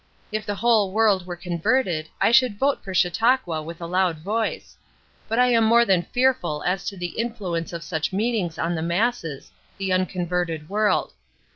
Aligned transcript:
If 0.31 0.47
the 0.47 0.55
whole 0.55 0.91
world 0.91 1.27
were 1.27 1.35
converted 1.35 2.09
I 2.19 2.31
should 2.31 2.57
vote 2.57 2.83
for 2.83 2.91
Chautauqua 2.91 3.61
with 3.61 3.79
a 3.79 3.85
loud 3.85 4.17
voice; 4.17 4.75
but 5.27 5.37
I 5.37 5.49
am 5.49 5.63
more 5.63 5.85
than 5.85 6.01
fearful 6.01 6.63
as 6.65 6.85
to 6.85 6.97
the 6.97 7.19
influence 7.19 7.71
of 7.71 7.83
such 7.83 8.11
meetings 8.11 8.57
on 8.57 8.73
the 8.73 8.81
masses 8.81 9.51
the 9.77 9.93
unconverted 9.93 10.69
world. 10.69 11.13